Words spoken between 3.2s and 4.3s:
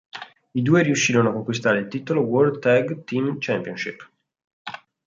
Championship.